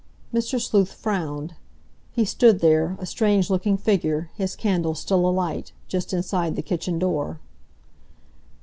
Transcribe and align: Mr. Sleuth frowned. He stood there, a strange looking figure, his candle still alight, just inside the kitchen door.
Mr. 0.33 0.59
Sleuth 0.59 0.91
frowned. 0.93 1.53
He 2.11 2.25
stood 2.25 2.59
there, 2.59 2.97
a 2.99 3.05
strange 3.05 3.51
looking 3.51 3.77
figure, 3.77 4.31
his 4.33 4.55
candle 4.55 4.95
still 4.95 5.29
alight, 5.29 5.73
just 5.87 6.11
inside 6.11 6.55
the 6.55 6.63
kitchen 6.63 6.97
door. 6.97 7.39